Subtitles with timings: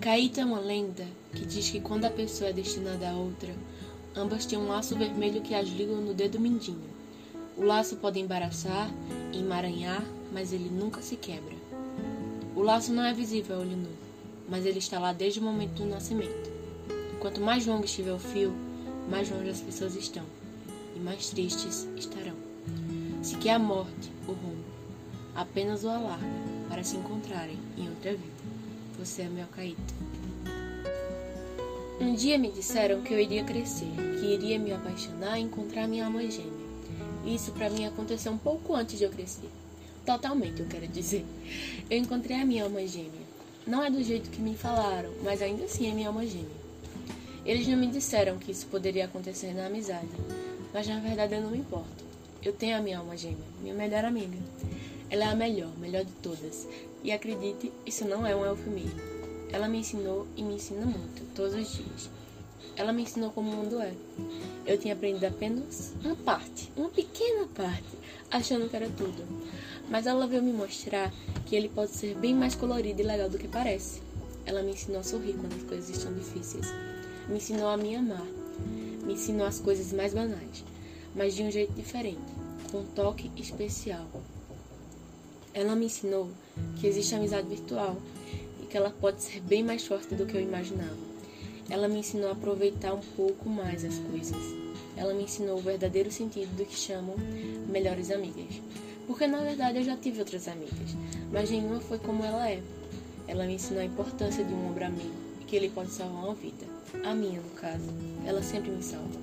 [0.00, 1.04] caíta é uma lenda
[1.34, 3.54] que diz que quando a pessoa é destinada a outra,
[4.16, 6.88] ambas têm um laço vermelho que as ligam no dedo mindinho.
[7.54, 8.90] O laço pode embaraçar,
[9.34, 10.02] emaranhar,
[10.32, 11.54] mas ele nunca se quebra.
[12.56, 13.90] O laço não é visível a olho nu,
[14.48, 16.50] mas ele está lá desde o momento do nascimento.
[17.20, 18.54] Quanto mais longo estiver o fio,
[19.10, 20.24] mais longe as pessoas estão
[20.96, 22.36] e mais tristes estarão.
[23.22, 24.64] Se quer a morte, o rumo,
[25.34, 28.59] apenas o alarme para se encontrarem em outra vida.
[29.00, 29.80] Você é meu caído.
[31.98, 33.88] Um dia me disseram que eu iria crescer,
[34.20, 36.52] que iria me apaixonar e encontrar minha alma gêmea.
[37.24, 39.48] Isso para mim aconteceu um pouco antes de eu crescer.
[40.04, 41.24] Totalmente, eu quero dizer.
[41.88, 43.22] Eu encontrei a minha alma gêmea.
[43.66, 46.60] Não é do jeito que me falaram, mas ainda assim é minha alma gêmea.
[47.46, 50.08] Eles não me disseram que isso poderia acontecer na amizade,
[50.74, 52.04] mas na verdade eu não me importo.
[52.44, 54.36] Eu tenho a minha alma gêmea, minha melhor amiga.
[55.10, 56.68] Ela é a melhor, melhor de todas.
[57.02, 59.00] E acredite, isso não é um eufemismo.
[59.52, 62.08] Ela me ensinou e me ensina muito, todos os dias.
[62.76, 63.92] Ela me ensinou como o mundo é.
[64.64, 67.88] Eu tinha aprendido apenas uma parte, uma pequena parte,
[68.30, 69.24] achando que era tudo.
[69.88, 71.12] Mas ela veio me mostrar
[71.44, 74.00] que ele pode ser bem mais colorido e legal do que parece.
[74.46, 76.66] Ela me ensinou a sorrir quando as coisas estão difíceis.
[77.28, 78.26] Me ensinou a me amar.
[79.04, 80.64] Me ensinou as coisas mais banais,
[81.16, 82.20] mas de um jeito diferente,
[82.70, 84.06] com um toque especial.
[85.52, 86.30] Ela me ensinou
[86.80, 87.96] que existe amizade virtual
[88.62, 90.96] e que ela pode ser bem mais forte do que eu imaginava.
[91.68, 94.40] Ela me ensinou a aproveitar um pouco mais as coisas.
[94.96, 97.16] Ela me ensinou o verdadeiro sentido do que chamam
[97.68, 98.60] melhores amigas.
[99.08, 100.96] Porque na verdade eu já tive outras amigas,
[101.32, 102.62] mas nenhuma foi como ela é.
[103.26, 106.34] Ela me ensinou a importância de um ombro amigo e que ele pode salvar uma
[106.34, 106.64] vida.
[107.04, 107.88] A minha, no caso.
[108.24, 109.18] Ela sempre me salva.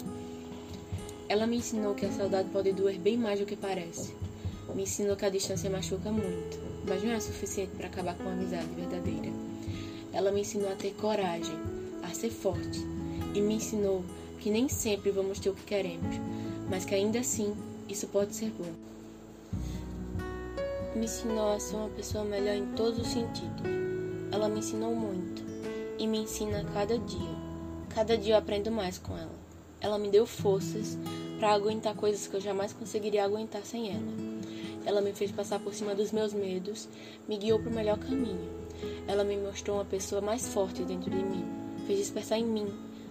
[1.30, 4.14] Ela me ensinou que a saudade pode doer bem mais do que parece
[4.76, 8.32] me ensinou que a distância machuca muito, mas não é suficiente para acabar com a
[8.32, 9.32] amizade verdadeira.
[10.14, 11.58] Ela me ensinou a ter coragem,
[12.04, 12.80] a ser forte,
[13.34, 14.03] e me ensinou
[14.40, 16.16] que nem sempre vamos ter o que queremos,
[16.69, 17.56] mas que ainda assim
[17.90, 18.72] isso pode ser bom.
[20.96, 23.62] Me ensinou a ser uma pessoa melhor em todos os sentidos.
[24.31, 25.44] Ela me ensinou muito
[25.97, 27.38] e me ensina cada dia.
[27.90, 29.36] Cada dia eu aprendo mais com ela.
[29.80, 30.97] Ela me deu forças
[31.40, 34.27] para aguentar coisas que eu jamais conseguiria aguentar sem ela.
[34.88, 36.88] Ela me fez passar por cima dos meus medos,
[37.28, 38.50] me guiou para o melhor caminho.
[39.06, 41.44] Ela me mostrou uma pessoa mais forte dentro de mim,
[41.86, 42.68] fez despertar em mim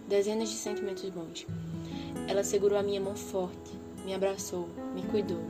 [0.08, 1.46] dezenas de sentimentos bons.
[2.26, 3.72] Ela segurou a minha mão forte,
[4.06, 5.42] me abraçou, me cuidou.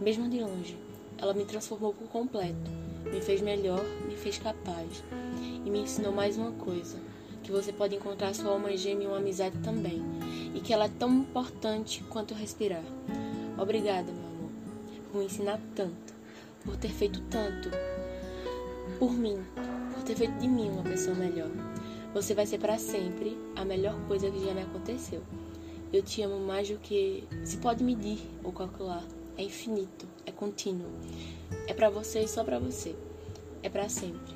[0.00, 0.78] Mesmo de longe,
[1.18, 2.70] ela me transformou por completo,
[3.12, 5.02] me fez melhor, me fez capaz
[5.66, 7.00] e me ensinou mais uma coisa:
[7.42, 10.00] que você pode encontrar sua alma gêmea em uma amizade também,
[10.54, 12.84] e que ela é tão importante quanto respirar.
[13.58, 14.37] Obrigada, meu
[15.12, 16.14] por ensinar tanto,
[16.64, 17.70] por ter feito tanto
[18.98, 19.38] por mim,
[19.92, 21.50] por ter feito de mim uma pessoa melhor.
[22.14, 25.22] Você vai ser para sempre a melhor coisa que já me aconteceu.
[25.92, 29.04] Eu te amo mais do que se pode medir ou calcular.
[29.36, 30.90] É infinito, é contínuo.
[31.66, 32.94] É para você e só para você.
[33.62, 34.34] É para sempre.